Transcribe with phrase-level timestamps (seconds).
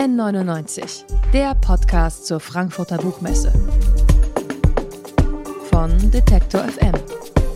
[0.00, 3.52] N99, der Podcast zur Frankfurter Buchmesse.
[5.70, 6.94] Von Detektor FM,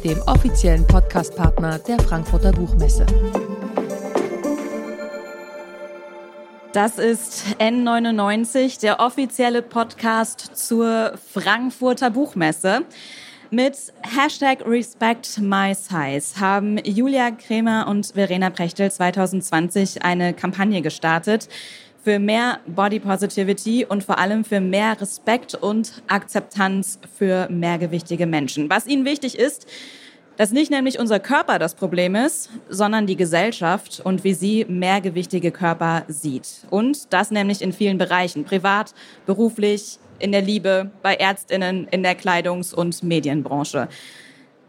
[0.04, 3.06] dem offiziellen Podcastpartner der Frankfurter Buchmesse.
[6.74, 12.82] Das ist N99, der offizielle Podcast zur Frankfurter Buchmesse.
[13.50, 21.48] Mit Hashtag Respect My Size haben Julia Kremer und Verena Prechtel 2020 eine Kampagne gestartet
[22.04, 28.68] für mehr Body Positivity und vor allem für mehr Respekt und Akzeptanz für mehrgewichtige Menschen.
[28.68, 29.66] Was ihnen wichtig ist,
[30.36, 35.50] dass nicht nämlich unser Körper das Problem ist, sondern die Gesellschaft und wie sie mehrgewichtige
[35.50, 36.66] Körper sieht.
[36.70, 38.94] Und das nämlich in vielen Bereichen, privat,
[39.26, 43.88] beruflich, in der Liebe, bei Ärztinnen, in der Kleidungs- und Medienbranche.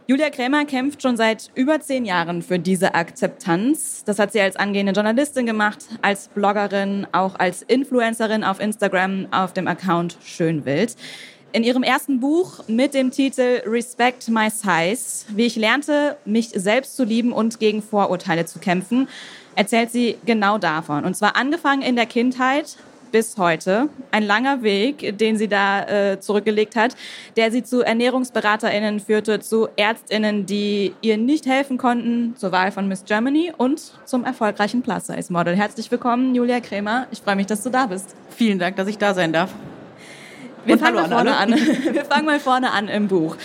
[0.07, 4.03] Julia Krämer kämpft schon seit über zehn Jahren für diese Akzeptanz.
[4.03, 9.53] Das hat sie als angehende Journalistin gemacht, als Bloggerin, auch als Influencerin auf Instagram auf
[9.53, 10.95] dem Account Schönwild.
[11.53, 16.95] In ihrem ersten Buch mit dem Titel Respect My Size, wie ich lernte, mich selbst
[16.95, 19.07] zu lieben und gegen Vorurteile zu kämpfen,
[19.55, 21.03] erzählt sie genau davon.
[21.03, 22.77] Und zwar angefangen in der Kindheit,
[23.11, 23.89] bis heute.
[24.11, 26.95] Ein langer Weg, den sie da äh, zurückgelegt hat,
[27.37, 32.87] der sie zu ErnährungsberaterInnen führte, zu ÄrztInnen, die ihr nicht helfen konnten, zur Wahl von
[32.87, 35.55] Miss Germany und zum erfolgreichen Plus-Size-Model.
[35.55, 37.07] Herzlich willkommen, Julia Kremer.
[37.11, 38.15] Ich freue mich, dass du da bist.
[38.29, 39.53] Vielen Dank, dass ich da sein darf.
[40.65, 41.51] Wir fangen mal vorne an.
[41.91, 43.37] Wir fangen mal vorne an im Buch.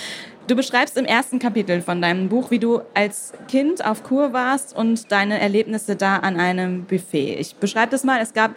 [0.51, 4.75] Du beschreibst im ersten Kapitel von deinem Buch, wie du als Kind auf Kur warst
[4.75, 7.37] und deine Erlebnisse da an einem Buffet.
[7.39, 8.21] Ich beschreibe das mal.
[8.21, 8.57] Es gab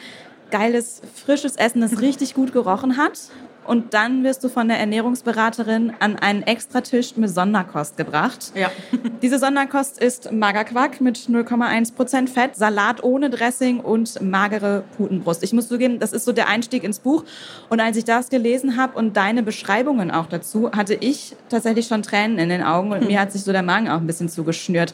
[0.54, 3.20] geiles, frisches Essen, das richtig gut gerochen hat.
[3.66, 8.52] Und dann wirst du von der Ernährungsberaterin an einen Extratisch mit Sonderkost gebracht.
[8.54, 8.70] Ja.
[9.22, 15.44] Diese Sonderkost ist Magerquark mit 0,1% Fett, Salat ohne Dressing und magere Putenbrust.
[15.44, 17.24] Ich muss zugeben, das ist so der Einstieg ins Buch.
[17.70, 22.04] Und als ich das gelesen habe und deine Beschreibungen auch dazu, hatte ich tatsächlich schon
[22.04, 23.08] Tränen in den Augen und hm.
[23.08, 24.94] mir hat sich so der Magen auch ein bisschen zugeschnürt.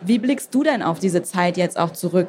[0.00, 2.28] Wie blickst du denn auf diese Zeit jetzt auch zurück?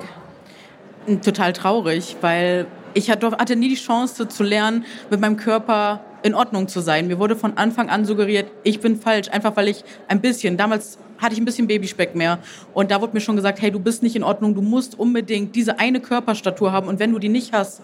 [1.24, 6.68] Total traurig, weil ich hatte nie die Chance zu lernen, mit meinem Körper in Ordnung
[6.68, 7.08] zu sein.
[7.08, 10.98] Mir wurde von Anfang an suggeriert, ich bin falsch, einfach weil ich ein bisschen, damals
[11.18, 12.40] hatte ich ein bisschen Babyspeck mehr.
[12.74, 15.56] Und da wurde mir schon gesagt, hey, du bist nicht in Ordnung, du musst unbedingt
[15.56, 16.88] diese eine Körperstatur haben.
[16.88, 17.82] Und wenn du die nicht hast,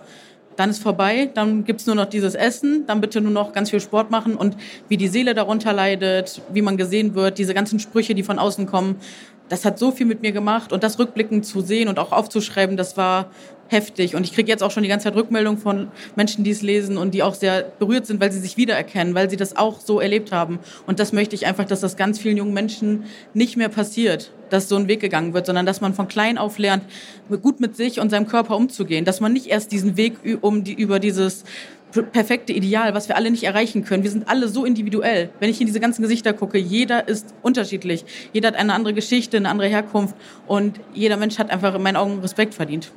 [0.55, 3.79] dann ist vorbei, dann gibt's nur noch dieses Essen, dann bitte nur noch ganz viel
[3.79, 4.35] Sport machen.
[4.35, 4.57] Und
[4.89, 8.65] wie die Seele darunter leidet, wie man gesehen wird, diese ganzen Sprüche, die von außen
[8.65, 8.97] kommen,
[9.51, 12.77] das hat so viel mit mir gemacht und das rückblickend zu sehen und auch aufzuschreiben,
[12.77, 13.29] das war
[13.67, 14.15] heftig.
[14.15, 16.97] Und ich kriege jetzt auch schon die ganze Zeit Rückmeldungen von Menschen, die es lesen
[16.97, 19.99] und die auch sehr berührt sind, weil sie sich wiedererkennen, weil sie das auch so
[19.99, 20.59] erlebt haben.
[20.87, 23.03] Und das möchte ich einfach, dass das ganz vielen jungen Menschen
[23.33, 26.57] nicht mehr passiert, dass so ein Weg gegangen wird, sondern dass man von klein auf
[26.57, 26.83] lernt,
[27.41, 29.03] gut mit sich und seinem Körper umzugehen.
[29.03, 31.43] Dass man nicht erst diesen Weg um die, über dieses
[31.91, 34.03] perfekte Ideal, was wir alle nicht erreichen können.
[34.03, 35.29] Wir sind alle so individuell.
[35.39, 38.05] Wenn ich in diese ganzen Gesichter gucke, jeder ist unterschiedlich.
[38.33, 40.15] Jeder hat eine andere Geschichte, eine andere Herkunft
[40.47, 42.91] und jeder Mensch hat einfach in meinen Augen Respekt verdient.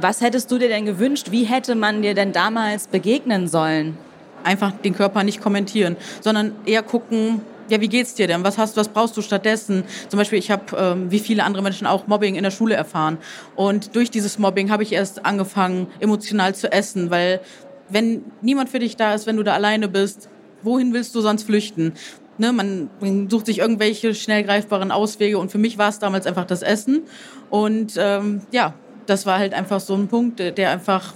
[0.00, 1.28] Was hättest du dir denn gewünscht?
[1.30, 3.96] Wie hätte man dir denn damals begegnen sollen?
[4.44, 8.44] Einfach den Körper nicht kommentieren, sondern eher gucken, ja, wie geht's dir denn?
[8.44, 9.84] Was hast, was brauchst du stattdessen?
[10.08, 13.18] Zum Beispiel, ich habe, ähm, wie viele andere Menschen auch, Mobbing in der Schule erfahren.
[13.56, 17.40] Und durch dieses Mobbing habe ich erst angefangen, emotional zu essen, weil
[17.88, 20.28] wenn niemand für dich da ist, wenn du da alleine bist,
[20.62, 21.94] wohin willst du sonst flüchten?
[22.38, 26.26] Ne, man, man sucht sich irgendwelche schnell greifbaren Auswege und für mich war es damals
[26.26, 27.02] einfach das Essen.
[27.50, 28.74] Und ähm, ja,
[29.06, 31.14] das war halt einfach so ein Punkt, der einfach,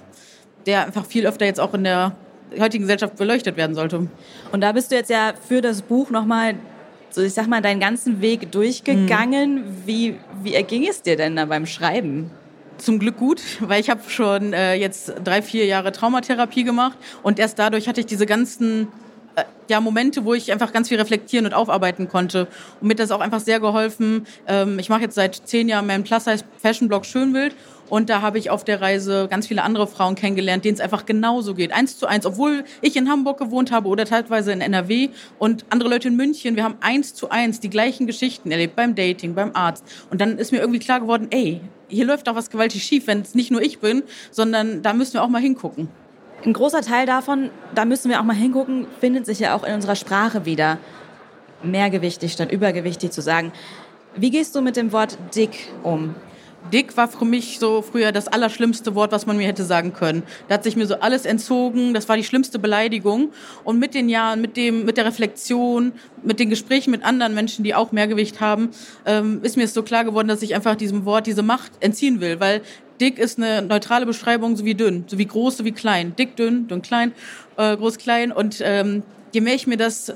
[0.67, 2.17] der einfach viel öfter jetzt auch in der
[2.59, 4.09] heutigen Gesellschaft beleuchtet werden sollte.
[4.51, 6.55] Und da bist du jetzt ja für das Buch nochmal,
[7.11, 9.55] so ich sag mal, deinen ganzen Weg durchgegangen.
[9.55, 9.83] Mhm.
[9.87, 12.31] Wie, wie erging es dir denn da beim Schreiben?
[12.85, 17.39] Zum Glück gut, weil ich habe schon äh, jetzt drei, vier Jahre Traumatherapie gemacht und
[17.39, 18.89] erst dadurch hatte ich diese ganzen
[19.37, 22.49] äh, ja, Momente, wo ich einfach ganz viel reflektieren und aufarbeiten konnte.
[22.81, 24.27] Und mir hat das auch einfach sehr geholfen.
[24.47, 27.55] Ähm, ich mache jetzt seit zehn Jahren meinen Plus-Size-Fashion-Blog Schönwild
[27.93, 31.05] und da habe ich auf der Reise ganz viele andere Frauen kennengelernt, denen es einfach
[31.05, 31.73] genauso geht.
[31.73, 35.91] Eins zu eins, obwohl ich in Hamburg gewohnt habe oder teilweise in NRW und andere
[35.91, 36.57] Leute in München.
[36.57, 39.85] Wir haben eins zu eins die gleichen Geschichten erlebt beim Dating, beim Arzt.
[40.11, 41.61] Und dann ist mir irgendwie klar geworden, ey,
[41.93, 45.15] hier läuft auch was gewaltig schief, wenn es nicht nur ich bin, sondern da müssen
[45.15, 45.89] wir auch mal hingucken.
[46.45, 49.75] Ein großer Teil davon, da müssen wir auch mal hingucken, findet sich ja auch in
[49.75, 50.79] unserer Sprache wieder.
[51.63, 53.53] Mehrgewichtig statt übergewichtig zu sagen.
[54.17, 56.15] Wie gehst du mit dem Wort dick um?
[56.73, 60.23] Dick war für mich so früher das allerschlimmste Wort, was man mir hätte sagen können.
[60.49, 61.95] Da hat sich mir so alles entzogen.
[61.95, 63.33] Das war die schlimmste Beleidigung.
[63.65, 65.93] Und mit den Jahren, mit dem, mit der Reflexion,
[66.23, 68.71] mit den Gesprächen mit anderen Menschen, die auch Mehrgewicht haben,
[69.07, 72.21] ähm, ist mir es so klar geworden, dass ich einfach diesem Wort diese Macht entziehen
[72.21, 72.63] will, weil
[73.01, 76.15] dick ist eine neutrale Beschreibung, so wie dünn, so wie groß, so wie klein.
[76.17, 77.13] Dick, dünn, dünn, klein,
[77.57, 78.33] äh, groß, klein.
[78.33, 80.15] Und ähm, je mehr ich mir das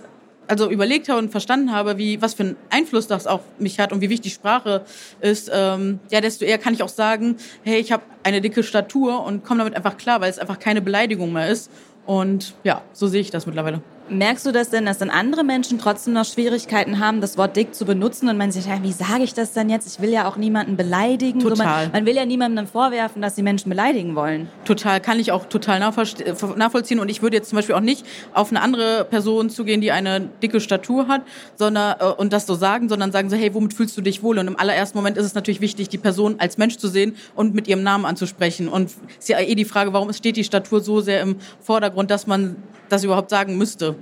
[0.49, 3.93] also überlegt habe und verstanden habe, wie was für einen Einfluss das auf mich hat
[3.93, 4.85] und wie wichtig Sprache
[5.21, 9.25] ist, ähm, ja, desto eher kann ich auch sagen, hey, ich habe eine dicke Statur
[9.25, 11.71] und komme damit einfach klar, weil es einfach keine Beleidigung mehr ist.
[12.07, 13.83] Und ja, so sehe ich das mittlerweile.
[14.08, 17.75] Merkst du das denn, dass dann andere Menschen trotzdem noch Schwierigkeiten haben, das Wort dick
[17.75, 19.87] zu benutzen und man sich, ja, wie sage ich das denn jetzt?
[19.87, 21.41] Ich will ja auch niemanden beleidigen.
[21.41, 21.56] Total.
[21.56, 24.49] So man, man, will ja niemandem vorwerfen, dass sie Menschen beleidigen wollen.
[24.64, 27.00] Total, kann ich auch total nachvollziehen.
[27.00, 30.20] Und ich würde jetzt zum Beispiel auch nicht auf eine andere Person zugehen, die eine
[30.20, 31.23] dicke Statur hat,
[31.56, 34.38] sondern äh, und das so sagen, sondern sagen so, hey, womit fühlst du dich wohl?
[34.38, 37.55] Und im allerersten Moment ist es natürlich wichtig, die Person als Mensch zu sehen und
[37.55, 38.69] mit ihrem Namen anzusprechen.
[38.69, 42.12] Und es ist ja eh die Frage, warum steht die Statur so sehr im Vordergrund,
[42.12, 42.56] dass man
[42.88, 43.96] das überhaupt sagen müsste.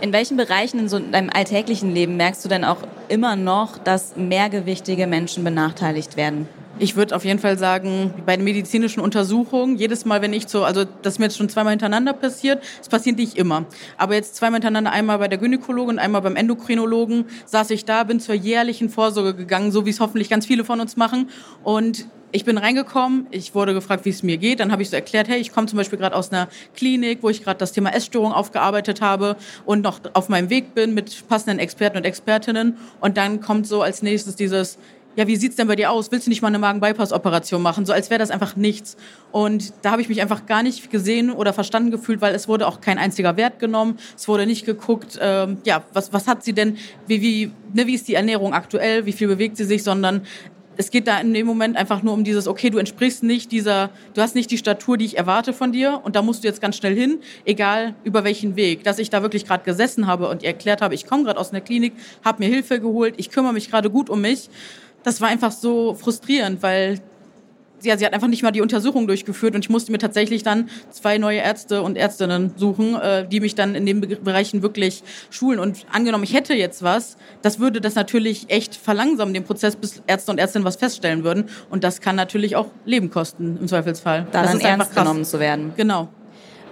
[0.00, 4.16] In welchen Bereichen in so deinem alltäglichen Leben merkst du denn auch immer noch, dass
[4.16, 6.48] mehrgewichtige Menschen benachteiligt werden?
[6.80, 10.62] Ich würde auf jeden Fall sagen, bei den medizinischen Untersuchungen, jedes Mal, wenn ich so,
[10.62, 13.64] also das ist mir jetzt schon zweimal hintereinander passiert, es passiert nicht immer.
[13.96, 18.04] Aber jetzt zweimal hintereinander, einmal bei der Gynäkologin und einmal beim Endokrinologen, saß ich da,
[18.04, 21.30] bin zur jährlichen Vorsorge gegangen, so wie es hoffentlich ganz viele von uns machen.
[21.64, 24.60] Und ich bin reingekommen, ich wurde gefragt, wie es mir geht.
[24.60, 27.30] Dann habe ich so erklärt, hey, ich komme zum Beispiel gerade aus einer Klinik, wo
[27.30, 31.58] ich gerade das Thema Essstörung aufgearbeitet habe und noch auf meinem Weg bin mit passenden
[31.58, 32.76] Experten und Expertinnen.
[33.00, 34.78] Und dann kommt so als nächstes dieses,
[35.16, 36.12] ja, wie sieht's denn bei dir aus?
[36.12, 37.84] Willst du nicht mal eine Magen-Bypass-Operation machen?
[37.84, 38.96] So als wäre das einfach nichts.
[39.32, 42.68] Und da habe ich mich einfach gar nicht gesehen oder verstanden gefühlt, weil es wurde
[42.68, 43.98] auch kein einziger Wert genommen.
[44.16, 46.76] Es wurde nicht geguckt, ähm, ja, was, was hat sie denn,
[47.08, 50.22] wie, wie, ne, wie ist die Ernährung aktuell, wie viel bewegt sie sich, sondern
[50.78, 53.90] es geht da in dem Moment einfach nur um dieses, okay, du entsprichst nicht dieser,
[54.14, 56.60] du hast nicht die Statur, die ich erwarte von dir und da musst du jetzt
[56.60, 58.84] ganz schnell hin, egal über welchen Weg.
[58.84, 61.50] Dass ich da wirklich gerade gesessen habe und ihr erklärt habe, ich komme gerade aus
[61.50, 61.94] einer Klinik,
[62.24, 64.48] habe mir Hilfe geholt, ich kümmere mich gerade gut um mich.
[65.02, 67.00] Das war einfach so frustrierend, weil
[67.82, 70.68] ja, sie hat einfach nicht mal die Untersuchung durchgeführt und ich musste mir tatsächlich dann
[70.90, 75.58] zwei neue Ärzte und Ärztinnen suchen, äh, die mich dann in den Bereichen wirklich schulen.
[75.58, 80.02] Und angenommen, ich hätte jetzt was, das würde das natürlich echt verlangsamen, den Prozess, bis
[80.06, 81.44] Ärzte und Ärztinnen was feststellen würden.
[81.70, 84.26] Und das kann natürlich auch Leben kosten, im Zweifelsfall.
[84.32, 85.72] Da das dann ernst genommen zu werden.
[85.76, 86.08] Genau.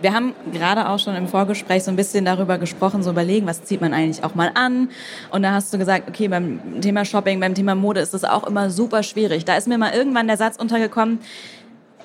[0.02, 3.64] Wir haben gerade auch schon im Vorgespräch so ein bisschen darüber gesprochen, so überlegen, was
[3.64, 4.90] zieht man eigentlich auch mal an.
[5.30, 8.44] Und da hast du gesagt, okay, beim Thema Shopping, beim Thema Mode ist das auch
[8.46, 9.44] immer super schwierig.
[9.44, 11.20] Da ist mir mal irgendwann der Satz untergekommen,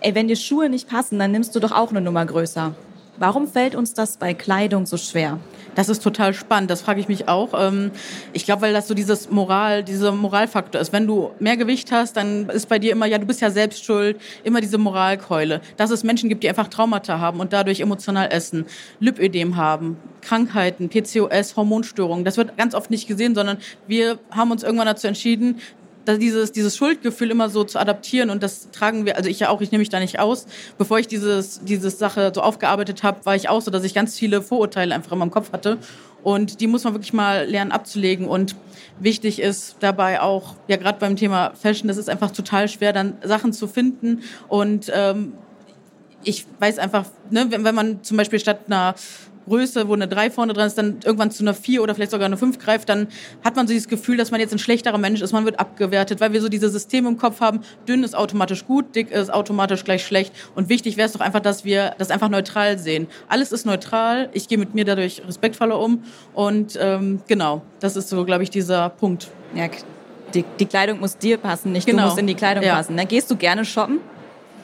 [0.01, 2.73] ey, wenn dir Schuhe nicht passen, dann nimmst du doch auch eine Nummer größer.
[3.21, 5.37] Warum fällt uns das bei Kleidung so schwer?
[5.75, 6.71] Das ist total spannend.
[6.71, 7.51] Das frage ich mich auch.
[7.53, 7.91] Ähm,
[8.33, 10.91] ich glaube, weil das so dieses Moral, dieser Moralfaktor ist.
[10.91, 13.85] Wenn du mehr Gewicht hast, dann ist bei dir immer, ja, du bist ja selbst
[13.85, 15.61] schuld, immer diese Moralkeule.
[15.77, 18.65] Dass es Menschen gibt, die einfach Traumata haben und dadurch emotional essen,
[18.99, 22.25] Lipödem haben, Krankheiten, PCOS, Hormonstörungen.
[22.25, 25.59] Das wird ganz oft nicht gesehen, sondern wir haben uns irgendwann dazu entschieden,
[26.07, 29.61] dieses, dieses Schuldgefühl immer so zu adaptieren und das tragen wir, also ich ja auch,
[29.61, 30.45] ich nehme mich da nicht aus.
[30.77, 34.17] Bevor ich dieses, diese Sache so aufgearbeitet habe, war ich auch so, dass ich ganz
[34.17, 35.77] viele Vorurteile einfach in meinem Kopf hatte.
[36.23, 38.27] Und die muss man wirklich mal lernen abzulegen.
[38.27, 38.55] Und
[38.99, 43.17] wichtig ist dabei auch, ja gerade beim Thema Fashion, das ist einfach total schwer, dann
[43.23, 44.21] Sachen zu finden.
[44.47, 45.33] Und ähm,
[46.23, 48.93] ich weiß einfach, ne, wenn, wenn man zum Beispiel statt einer
[49.47, 52.25] Größe, wo eine 3 vorne dran ist, dann irgendwann zu einer 4 oder vielleicht sogar
[52.25, 53.07] eine 5 greift, dann
[53.43, 55.33] hat man so dieses Gefühl, dass man jetzt ein schlechterer Mensch ist.
[55.33, 57.61] Man wird abgewertet, weil wir so diese Systeme im Kopf haben.
[57.87, 60.33] Dünn ist automatisch gut, dick ist automatisch gleich schlecht.
[60.55, 63.07] Und wichtig wäre es doch einfach, dass wir das einfach neutral sehen.
[63.27, 64.29] Alles ist neutral.
[64.33, 66.03] Ich gehe mit mir dadurch respektvoller um.
[66.33, 69.29] Und ähm, genau, das ist so, glaube ich, dieser Punkt.
[69.55, 69.67] Ja,
[70.33, 72.03] die, die, Kleidung muss dir passen, nicht genau.
[72.03, 72.75] du musst in die Kleidung ja.
[72.75, 72.95] passen.
[72.95, 73.99] Dann gehst du gerne shoppen?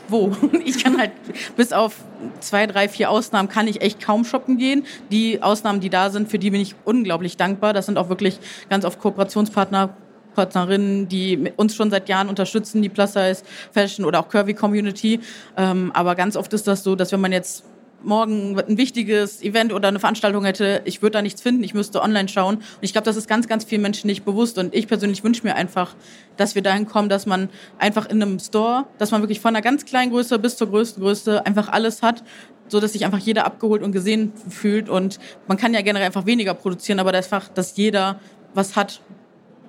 [0.09, 0.31] Wo.
[0.65, 1.11] Ich kann halt
[1.55, 1.95] bis auf
[2.39, 4.85] zwei, drei, vier Ausnahmen kann ich echt kaum shoppen gehen.
[5.11, 7.73] Die Ausnahmen, die da sind, für die bin ich unglaublich dankbar.
[7.73, 9.95] Das sind auch wirklich ganz oft Kooperationspartner,
[10.35, 15.19] Partnerinnen, die uns schon seit Jahren unterstützen, die Plus Size Fashion oder auch Curvy Community.
[15.55, 17.63] Ähm, aber ganz oft ist das so, dass wenn man jetzt
[18.03, 22.01] morgen ein wichtiges Event oder eine Veranstaltung hätte, ich würde da nichts finden, ich müsste
[22.01, 22.57] online schauen.
[22.57, 24.57] Und ich glaube, das ist ganz, ganz vielen Menschen nicht bewusst.
[24.57, 25.95] Und ich persönlich wünsche mir einfach,
[26.37, 27.49] dass wir dahin kommen, dass man
[27.79, 31.01] einfach in einem Store, dass man wirklich von einer ganz kleinen Größe bis zur größten
[31.01, 32.23] Größe einfach alles hat,
[32.67, 34.89] so dass sich einfach jeder abgeholt und gesehen fühlt.
[34.89, 38.19] Und man kann ja generell einfach weniger produzieren, aber einfach, dass jeder
[38.53, 39.01] was hat,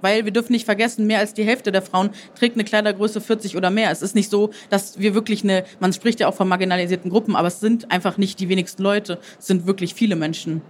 [0.00, 3.56] weil wir dürfen nicht vergessen, mehr als die Hälfte der Frauen trägt eine Kleidergröße 40
[3.56, 3.90] oder mehr.
[3.90, 7.36] Es ist nicht so, dass wir wirklich eine, man spricht ja auch von marginalisierten Gruppen,
[7.36, 10.62] aber es sind einfach nicht die wenigsten Leute, es sind wirklich viele Menschen.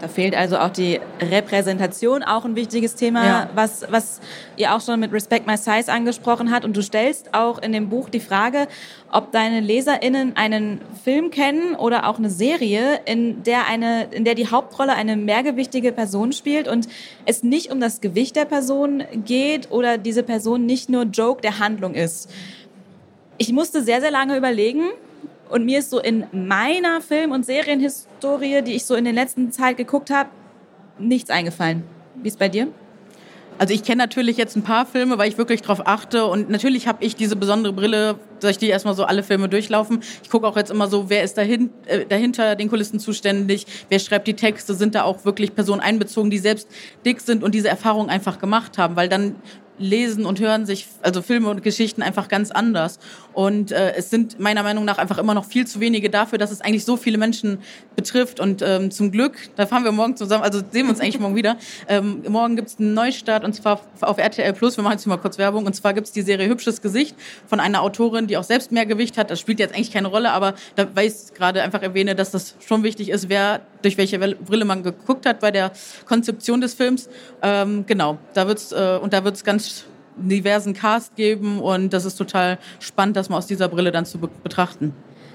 [0.00, 3.50] Da fehlt also auch die Repräsentation, auch ein wichtiges Thema, ja.
[3.54, 4.20] was, was
[4.56, 6.64] ihr auch schon mit Respect My Size angesprochen hat.
[6.64, 8.66] Und du stellst auch in dem Buch die Frage,
[9.12, 14.34] ob deine LeserInnen einen Film kennen oder auch eine Serie, in der, eine, in der
[14.34, 16.88] die Hauptrolle eine mehrgewichtige Person spielt und
[17.24, 21.60] es nicht um das Gewicht der Person geht oder diese Person nicht nur Joke der
[21.60, 22.30] Handlung ist.
[23.38, 24.82] Ich musste sehr, sehr lange überlegen,
[25.50, 29.52] und mir ist so in meiner Film- und Serienhistorie, die ich so in der letzten
[29.52, 30.30] Zeit geguckt habe,
[30.98, 31.84] nichts eingefallen.
[32.16, 32.68] Wie ist bei dir?
[33.56, 36.88] Also ich kenne natürlich jetzt ein paar Filme, weil ich wirklich darauf achte und natürlich
[36.88, 40.02] habe ich diese besondere Brille, dass ich die erstmal so alle Filme durchlaufen.
[40.24, 44.00] Ich gucke auch jetzt immer so, wer ist dahin, äh, dahinter den Kulissen zuständig, wer
[44.00, 46.68] schreibt die Texte, sind da auch wirklich Personen einbezogen, die selbst
[47.04, 49.36] dick sind und diese Erfahrung einfach gemacht haben, weil dann
[49.78, 52.98] lesen und hören sich also Filme und Geschichten einfach ganz anders.
[53.32, 56.52] Und äh, es sind meiner Meinung nach einfach immer noch viel zu wenige dafür, dass
[56.52, 57.58] es eigentlich so viele Menschen
[57.96, 58.38] betrifft.
[58.38, 61.36] Und ähm, zum Glück, da fahren wir morgen zusammen, also sehen wir uns eigentlich morgen
[61.36, 61.56] wieder.
[61.86, 64.76] Ähm, morgen gibt's einen Neustart und zwar auf RTL Plus.
[64.76, 65.66] Wir machen jetzt mal kurz Werbung.
[65.66, 67.14] Und zwar gibt's die Serie Hübsches Gesicht
[67.46, 69.30] von einer Autorin, die auch selbst mehr Gewicht hat.
[69.30, 72.54] Das spielt jetzt eigentlich keine Rolle, aber da weiß ich gerade einfach erwähne, dass das
[72.66, 75.72] schon wichtig ist, wer durch welche Brille man geguckt hat bei der
[76.06, 77.08] Konzeption des Films.
[77.42, 79.64] Ähm, genau, da wird's äh, und da wird's ganz
[80.16, 84.18] diversen Cast geben und das ist total spannend, das mal aus dieser Brille dann zu
[84.18, 84.94] be betrachten.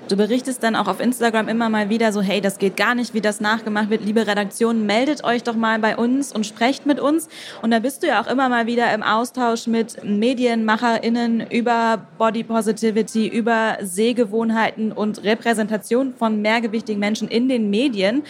[0.10, 3.14] Du berichtest dann auch auf Instagram immer mal wieder so, hey, das geht gar nicht,
[3.14, 4.04] wie das nachgemacht wird.
[4.04, 7.30] Liebe Redaktion, meldet euch doch mal bei uns und sprecht mit uns.
[7.62, 12.44] Und da bist du ja auch immer mal wieder im Austausch mit MedienmacherInnen über Body
[12.44, 18.24] Positivity, über Sehgewohnheiten und Repräsentation von mehrgewichtigen Menschen in den Medien.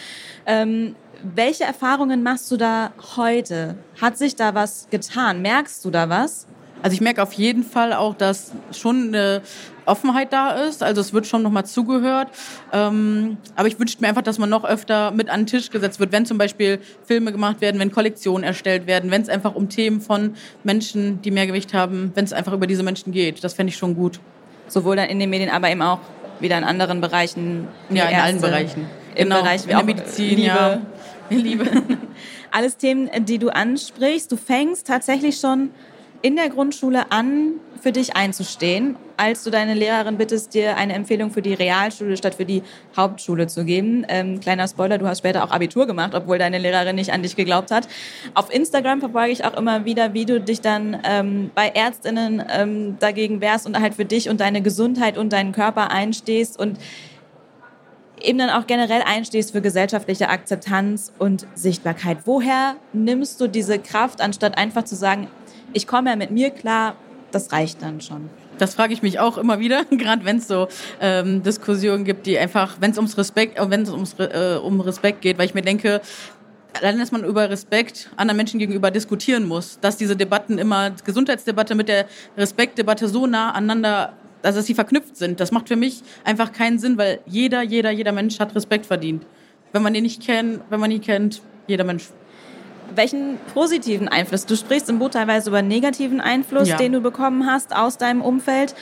[0.45, 3.75] Ähm, welche Erfahrungen machst du da heute?
[3.99, 5.41] Hat sich da was getan?
[5.41, 6.47] Merkst du da was?
[6.81, 9.41] Also ich merke auf jeden Fall auch, dass schon eine
[9.85, 10.81] Offenheit da ist.
[10.81, 12.29] Also es wird schon nochmal zugehört.
[12.71, 15.99] Ähm, aber ich wünsche mir einfach, dass man noch öfter mit an den Tisch gesetzt
[15.99, 19.67] wird, wenn zum Beispiel Filme gemacht werden, wenn Kollektionen erstellt werden, wenn es einfach um
[19.67, 23.43] Themen von Menschen, die mehr Gewicht haben, wenn es einfach über diese Menschen geht.
[23.43, 24.19] Das fände ich schon gut.
[24.67, 25.99] Sowohl dann in den Medien, aber eben auch
[26.39, 27.67] wieder in anderen Bereichen.
[27.89, 28.85] Ja, in Ärzte, allen Bereichen.
[29.15, 30.41] Im genau, Bereich wie in der Medizin, Liebe.
[30.43, 30.81] ja.
[31.35, 31.65] Liebe.
[32.51, 34.31] Alles Themen, die du ansprichst.
[34.31, 35.69] Du fängst tatsächlich schon
[36.21, 41.31] in der Grundschule an, für dich einzustehen, als du deine Lehrerin bittest, dir eine Empfehlung
[41.31, 42.61] für die Realschule statt für die
[42.97, 44.05] Hauptschule zu geben.
[44.09, 47.37] Ähm, kleiner Spoiler, du hast später auch Abitur gemacht, obwohl deine Lehrerin nicht an dich
[47.37, 47.87] geglaubt hat.
[48.33, 52.97] Auf Instagram verfolge ich auch immer wieder, wie du dich dann ähm, bei Ärztinnen ähm,
[52.99, 56.77] dagegen wehrst und halt für dich und deine Gesundheit und deinen Körper einstehst und
[58.21, 62.19] eben dann auch generell einstehst für gesellschaftliche Akzeptanz und Sichtbarkeit.
[62.25, 65.27] Woher nimmst du diese Kraft, anstatt einfach zu sagen,
[65.73, 66.95] ich komme ja mit mir klar,
[67.31, 68.29] das reicht dann schon?
[68.57, 70.67] Das frage ich mich auch immer wieder, gerade wenn es so
[70.99, 74.81] ähm, Diskussionen gibt, die einfach, wenn es ums Respekt, äh, wenn es ums äh, um
[74.81, 76.01] Respekt geht, weil ich mir denke,
[76.73, 81.75] allein, dass man über Respekt anderen Menschen gegenüber diskutieren muss, dass diese Debatten immer, Gesundheitsdebatte
[81.75, 82.05] mit der
[82.37, 85.39] Respektdebatte so nah aneinander also dass sie verknüpft sind.
[85.39, 89.25] Das macht für mich einfach keinen Sinn, weil jeder, jeder, jeder Mensch hat Respekt verdient.
[89.71, 92.09] Wenn man den nicht kennt, wenn man ihn kennt, jeder Mensch.
[92.95, 94.45] Welchen positiven Einfluss?
[94.45, 96.77] Du sprichst im Buch teilweise über negativen Einfluss, ja.
[96.77, 98.73] den du bekommen hast aus deinem Umfeld.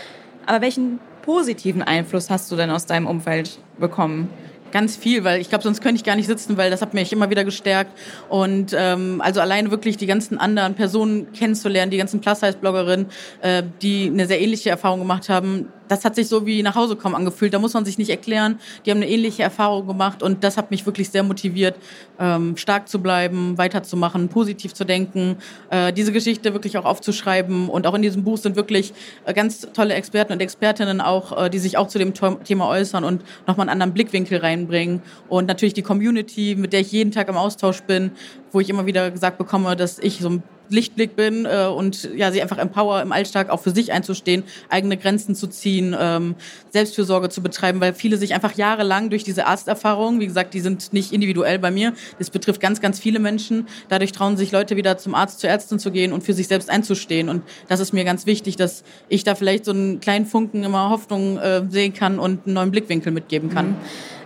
[0.45, 4.29] Aber welchen positiven Einfluss hast du denn aus deinem Umfeld bekommen?
[4.71, 7.13] Ganz viel, weil ich glaube, sonst könnte ich gar nicht sitzen, weil das hat mich
[7.13, 7.97] immer wieder gestärkt.
[8.29, 13.07] Und ähm, also alleine wirklich die ganzen anderen Personen kennenzulernen, die ganzen Plus-Size-Bloggerinnen,
[13.41, 16.95] äh, die eine sehr ähnliche Erfahrung gemacht haben, das hat sich so wie nach Hause
[16.95, 17.53] kommen angefühlt.
[17.53, 18.59] Da muss man sich nicht erklären.
[18.85, 21.75] Die haben eine ähnliche Erfahrung gemacht und das hat mich wirklich sehr motiviert,
[22.19, 25.37] ähm, stark zu bleiben, weiterzumachen, positiv zu denken,
[25.69, 27.69] äh, diese Geschichte wirklich auch aufzuschreiben.
[27.69, 28.93] Und auch in diesem Buch sind wirklich
[29.25, 33.03] äh, ganz tolle Experten und Expertinnen auch, äh, die sich auch zu dem Thema äußern
[33.03, 35.01] und nochmal einen anderen Blickwinkel reinbringen.
[35.29, 38.11] Und natürlich die Community, mit der ich jeden Tag im Austausch bin,
[38.51, 42.31] wo ich immer wieder gesagt bekomme, dass ich so ein Lichtblick bin äh, und ja,
[42.31, 46.35] sie einfach empower, im Alltag auch für sich einzustehen, eigene Grenzen zu ziehen, ähm,
[46.71, 50.93] Selbstfürsorge zu betreiben, weil viele sich einfach jahrelang durch diese Arzterfahrungen, wie gesagt, die sind
[50.93, 54.97] nicht individuell bei mir, das betrifft ganz, ganz viele Menschen, dadurch trauen sich Leute wieder
[54.97, 58.03] zum Arzt, zur Ärztin zu gehen und für sich selbst einzustehen und das ist mir
[58.03, 62.19] ganz wichtig, dass ich da vielleicht so einen kleinen Funken immer Hoffnung äh, sehen kann
[62.19, 63.69] und einen neuen Blickwinkel mitgeben kann.
[63.69, 63.75] Mhm.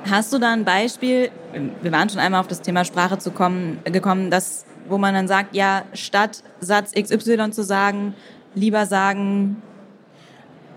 [0.10, 1.30] Hast du da ein Beispiel,
[1.82, 5.28] wir waren schon einmal auf das Thema Sprache zu kommen, gekommen, dass wo man dann
[5.28, 8.14] sagt, ja, statt Satz XY zu sagen,
[8.54, 9.62] lieber sagen,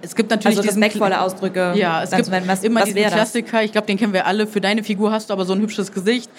[0.00, 1.72] es gibt natürlich also respektvolle Ausdrücke.
[1.76, 3.62] Ja, es gibt was, immer was diesen Klassiker.
[3.62, 4.46] Ich glaube, den kennen wir alle.
[4.46, 6.30] Für deine Figur hast du aber so ein hübsches Gesicht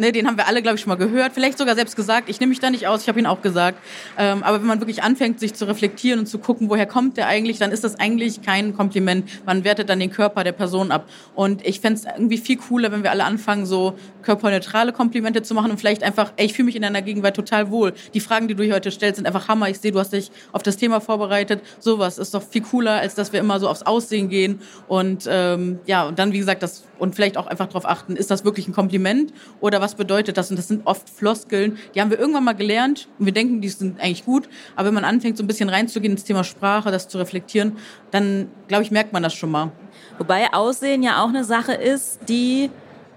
[0.00, 2.28] ne, den haben wir alle, glaube ich, schon mal gehört, vielleicht sogar selbst gesagt.
[2.28, 3.78] Ich nehme mich da nicht aus, ich habe ihn auch gesagt.
[4.18, 7.28] Ähm, aber wenn man wirklich anfängt, sich zu reflektieren und zu gucken, woher kommt der
[7.28, 9.28] eigentlich, dann ist das eigentlich kein Kompliment.
[9.46, 11.08] Man wertet dann den Körper der Person ab.
[11.34, 15.54] Und ich fände es irgendwie viel cooler, wenn wir alle anfangen, so körperneutrale Komplimente zu
[15.54, 17.92] machen und vielleicht einfach, ey, ich fühle mich in deiner Gegenwart total wohl.
[18.14, 19.68] Die Fragen, die du hier heute stellst, sind einfach Hammer.
[19.68, 21.62] Ich sehe, du hast dich auf das Thema vorbereitet.
[21.78, 25.80] Sowas ist doch viel cooler, als dass wir immer so aufs Aussehen gehen und ähm,
[25.86, 28.68] ja, und dann, wie gesagt, das und vielleicht auch einfach darauf achten, ist das wirklich
[28.68, 30.50] ein Kompliment oder was bedeutet das?
[30.50, 33.68] Und das sind oft Floskeln, die haben wir irgendwann mal gelernt und wir denken, die
[33.68, 37.08] sind eigentlich gut, aber wenn man anfängt, so ein bisschen reinzugehen ins Thema Sprache, das
[37.08, 37.76] zu reflektieren,
[38.10, 39.72] dann, glaube ich, merkt man das schon mal.
[40.18, 42.70] Wobei Aussehen ja auch eine Sache ist, die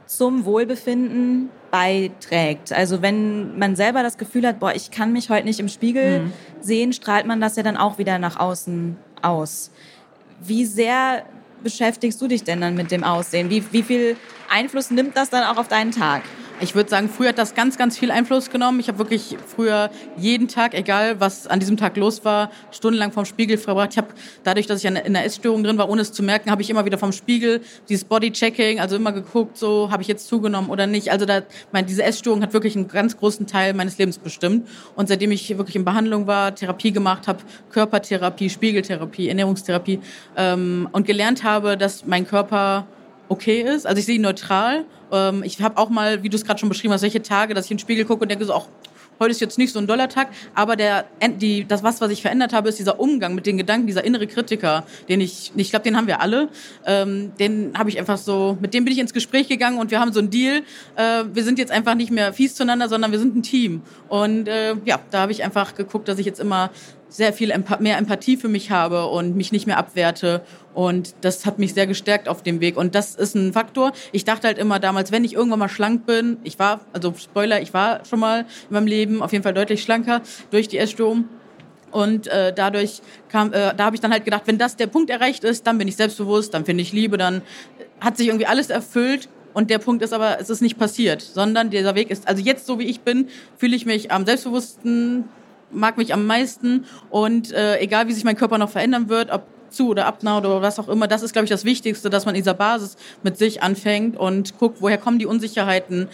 [0.05, 2.71] zum Wohlbefinden beiträgt.
[2.71, 6.19] Also wenn man selber das Gefühl hat, boah, ich kann mich heute nicht im Spiegel
[6.19, 6.33] mhm.
[6.61, 9.71] sehen, strahlt man das ja dann auch wieder nach außen aus.
[10.39, 11.23] Wie sehr
[11.63, 13.49] beschäftigst du dich denn dann mit dem Aussehen?
[13.49, 14.17] Wie, wie viel
[14.49, 16.21] Einfluss nimmt das dann auch auf deinen Tag?
[16.59, 18.79] Ich würde sagen, früher hat das ganz, ganz viel Einfluss genommen.
[18.79, 23.25] Ich habe wirklich früher jeden Tag, egal was an diesem Tag los war, stundenlang vom
[23.25, 23.89] Spiegel verbracht.
[23.91, 24.09] Ich habe
[24.43, 26.85] dadurch, dass ich in einer Essstörung drin war, ohne es zu merken, habe ich immer
[26.85, 31.11] wieder vom Spiegel dieses Bodychecking, also immer geguckt, so habe ich jetzt zugenommen oder nicht.
[31.11, 31.41] Also da,
[31.71, 34.67] meine, diese Essstörung hat wirklich einen ganz großen Teil meines Lebens bestimmt.
[34.95, 37.39] Und seitdem ich wirklich in Behandlung war, Therapie gemacht habe,
[37.71, 39.99] Körpertherapie, Spiegeltherapie, Ernährungstherapie
[40.37, 42.87] ähm, und gelernt habe, dass mein Körper
[43.33, 43.85] okay ist.
[43.85, 44.85] Also ich sehe ihn neutral.
[45.11, 47.65] Ähm, ich habe auch mal, wie du es gerade schon beschrieben hast, solche Tage, dass
[47.65, 48.67] ich in den Spiegel gucke und denke so, auch
[49.19, 51.05] heute ist jetzt nicht so ein Dollartag, aber der,
[51.39, 54.27] die, das was, was ich verändert habe, ist dieser Umgang mit den Gedanken, dieser innere
[54.27, 56.49] Kritiker, den ich, ich glaube, den haben wir alle.
[56.85, 59.99] Ähm, den habe ich einfach so, mit dem bin ich ins Gespräch gegangen und wir
[59.99, 60.63] haben so einen Deal.
[60.95, 63.81] Äh, wir sind jetzt einfach nicht mehr fies zueinander, sondern wir sind ein Team.
[64.09, 66.71] Und äh, ja, da habe ich einfach geguckt, dass ich jetzt immer
[67.13, 70.41] sehr viel mehr Empathie für mich habe und mich nicht mehr abwerte.
[70.73, 72.75] Und das hat mich sehr gestärkt auf dem Weg.
[72.75, 73.91] Und das ist ein Faktor.
[74.11, 77.61] Ich dachte halt immer damals, wenn ich irgendwann mal schlank bin, ich war, also Spoiler,
[77.61, 81.25] ich war schon mal in meinem Leben auf jeden Fall deutlich schlanker durch die Essstörung.
[81.91, 85.11] Und äh, dadurch kam, äh, da habe ich dann halt gedacht, wenn das der Punkt
[85.11, 87.43] erreicht ist, dann bin ich selbstbewusst, dann finde ich Liebe, dann
[87.99, 89.29] hat sich irgendwie alles erfüllt.
[89.53, 92.65] Und der Punkt ist aber, es ist nicht passiert, sondern dieser Weg ist, also jetzt
[92.65, 95.25] so wie ich bin, fühle ich mich am selbstbewussten,
[95.73, 99.43] mag mich am meisten und äh, egal wie sich mein Körper noch verändern wird, ob
[99.69, 102.35] zu oder abnah oder was auch immer, das ist, glaube ich, das Wichtigste, dass man
[102.35, 106.09] in dieser Basis mit sich anfängt und guckt, woher kommen die Unsicherheiten,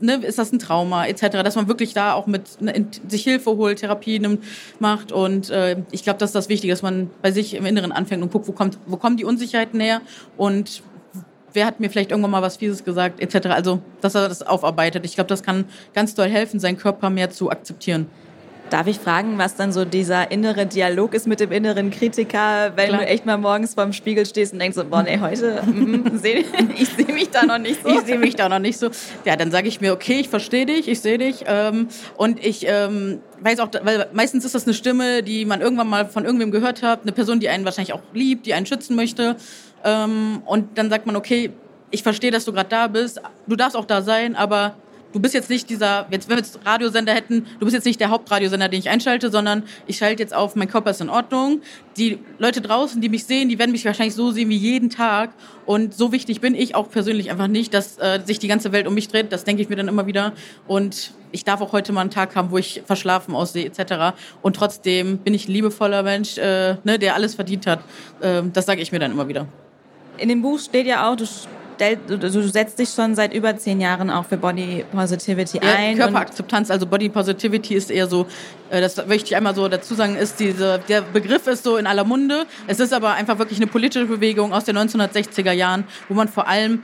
[0.00, 3.56] ne, ist das ein Trauma etc., dass man wirklich da auch mit ne, sich Hilfe
[3.56, 4.44] holt, Therapie nimmt,
[4.78, 7.92] macht und äh, ich glaube, das ist das Wichtige, dass man bei sich im Inneren
[7.92, 10.00] anfängt und guckt, wo kommt, wo kommen die Unsicherheiten her
[10.36, 10.82] und
[11.52, 13.46] wer hat mir vielleicht irgendwann mal was Fieses gesagt etc.
[13.48, 15.04] Also, dass er das aufarbeitet.
[15.04, 18.08] Ich glaube, das kann ganz doll helfen, seinen Körper mehr zu akzeptieren.
[18.70, 22.88] Darf ich fragen, was dann so dieser innere Dialog ist mit dem inneren Kritiker, wenn
[22.88, 23.00] Klar.
[23.02, 26.44] du echt mal morgens vorm Spiegel stehst und denkst so, boah, nee, heute, mm, seh,
[26.76, 27.90] ich sehe mich da noch nicht so.
[27.90, 28.88] Ich sehe mich da noch nicht so.
[29.24, 32.66] Ja, dann sage ich mir, okay, ich verstehe dich, ich sehe dich ähm, und ich
[32.66, 36.50] ähm, weiß auch, weil meistens ist das eine Stimme, die man irgendwann mal von irgendwem
[36.50, 39.36] gehört hat, eine Person, die einen wahrscheinlich auch liebt, die einen schützen möchte
[39.84, 41.50] ähm, und dann sagt man, okay,
[41.90, 44.74] ich verstehe, dass du gerade da bist, du darfst auch da sein, aber
[45.14, 48.00] du bist jetzt nicht dieser, jetzt, wenn wir jetzt Radiosender hätten, du bist jetzt nicht
[48.00, 51.62] der Hauptradiosender, den ich einschalte, sondern ich schalte jetzt auf, mein Körper ist in Ordnung.
[51.96, 55.30] Die Leute draußen, die mich sehen, die werden mich wahrscheinlich so sehen wie jeden Tag.
[55.66, 58.88] Und so wichtig bin ich auch persönlich einfach nicht, dass äh, sich die ganze Welt
[58.88, 59.32] um mich dreht.
[59.32, 60.32] Das denke ich mir dann immer wieder.
[60.66, 64.16] Und ich darf auch heute mal einen Tag haben, wo ich verschlafen aussehe, etc.
[64.42, 67.80] Und trotzdem bin ich ein liebevoller Mensch, äh, ne, der alles verdient hat.
[68.20, 69.46] Äh, das sage ich mir dann immer wieder.
[70.18, 71.24] In dem Buch steht ja auch, du
[71.78, 75.96] du setzt dich schon seit über zehn Jahren auch für Body Positivity ja, ein.
[75.96, 78.26] Körperakzeptanz, also Body Positivity ist eher so,
[78.70, 81.86] äh, das möchte ich einmal so dazu sagen, ist diese, der Begriff ist so in
[81.86, 82.46] aller Munde.
[82.66, 86.48] Es ist aber einfach wirklich eine politische Bewegung aus den 1960er Jahren, wo man vor
[86.48, 86.82] allem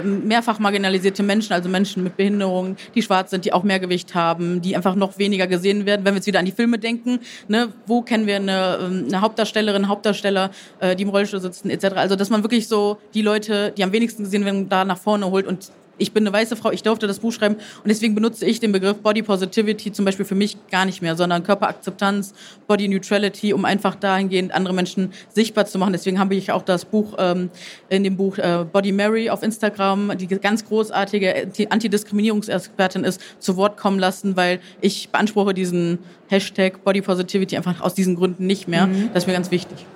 [0.00, 4.62] mehrfach marginalisierte Menschen, also Menschen mit Behinderungen, die schwarz sind, die auch mehr Gewicht haben,
[4.62, 6.04] die einfach noch weniger gesehen werden.
[6.04, 9.20] Wenn wir jetzt wieder an die Filme denken, ne, wo kennen wir eine, ähm, eine
[9.20, 10.50] Hauptdarstellerin, Hauptdarsteller,
[10.80, 11.96] äh, die im Rollstuhl sitzen etc.
[11.96, 15.30] Also dass man wirklich so die Leute, die am wenigsten gesehen werden, da nach vorne
[15.30, 15.70] holt und
[16.02, 18.72] ich bin eine weiße Frau, ich durfte das Buch schreiben und deswegen benutze ich den
[18.72, 22.34] Begriff Body Positivity zum Beispiel für mich gar nicht mehr, sondern Körperakzeptanz,
[22.66, 25.92] Body Neutrality, um einfach dahingehend andere Menschen sichtbar zu machen.
[25.92, 27.50] Deswegen habe ich auch das Buch ähm,
[27.88, 33.76] in dem Buch äh, Body Mary auf Instagram, die ganz großartige Antidiskriminierungsexpertin ist, zu Wort
[33.76, 38.86] kommen lassen, weil ich beanspruche diesen Hashtag Body Positivity einfach aus diesen Gründen nicht mehr.
[38.86, 39.10] Mhm.
[39.14, 39.86] Das ist mir ganz wichtig.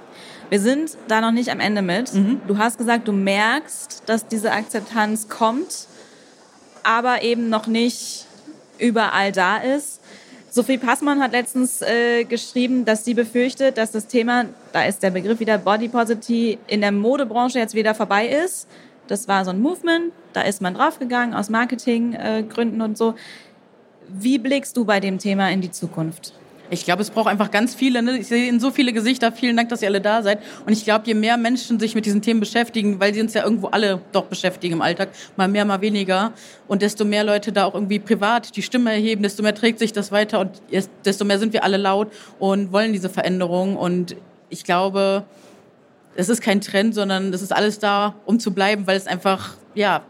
[0.49, 2.14] Wir sind da noch nicht am Ende mit.
[2.14, 2.40] Mhm.
[2.47, 5.88] Du hast gesagt, du merkst, dass diese Akzeptanz kommt,
[6.87, 8.27] aber eben noch nicht
[8.79, 10.01] überall da ist.
[10.49, 15.11] Sophie Passmann hat letztens äh, geschrieben, dass sie befürchtet, dass das Thema, da ist der
[15.11, 18.68] Begriff wieder Body Positivity, in der Modebranche jetzt wieder vorbei ist.
[19.09, 23.14] Das war so ein Movement, da ist man draufgegangen aus Marketinggründen äh, und so.
[24.09, 26.33] Wie blickst du bei dem Thema in die Zukunft?
[26.70, 28.02] Ich glaube, es braucht einfach ganz viele.
[28.02, 28.18] Ne?
[28.18, 29.33] Ich sehe in so viele Gesichter.
[29.33, 30.40] Vielen Dank, dass ihr alle da seid.
[30.66, 33.44] Und ich glaube, je mehr Menschen sich mit diesen Themen beschäftigen, weil sie uns ja
[33.44, 36.33] irgendwo alle doch beschäftigen im Alltag, mal mehr, mal weniger,
[36.68, 39.92] und desto mehr Leute da auch irgendwie privat die Stimme erheben, desto mehr trägt sich
[39.92, 40.50] das weiter und
[41.05, 43.76] desto mehr sind wir alle laut und wollen diese Veränderung.
[43.76, 44.16] Und
[44.48, 45.24] ich glaube,
[46.16, 49.55] es ist kein Trend, sondern es ist alles da, um zu bleiben, weil es einfach,
[49.74, 50.02] ja,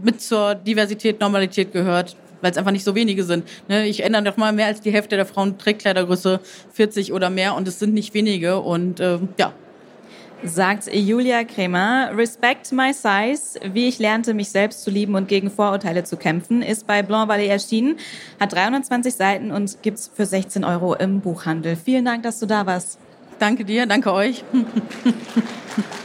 [0.00, 3.44] mit zur Diversität, Normalität gehört weil es einfach nicht so wenige sind.
[3.68, 3.86] Ne?
[3.86, 6.40] Ich ändere noch mal mehr als die Hälfte der Frauen trägt Kleidergröße
[6.72, 9.52] 40 oder mehr und es sind nicht wenige und äh, ja.
[10.44, 15.50] Sagt Julia Kremer, Respect My Size, wie ich lernte, mich selbst zu lieben und gegen
[15.50, 17.96] Vorurteile zu kämpfen, ist bei Blanc Valley erschienen,
[18.38, 21.74] hat 320 Seiten und gibt's für 16 Euro im Buchhandel.
[21.74, 23.00] Vielen Dank, dass du da warst.
[23.40, 24.44] Danke dir, danke euch.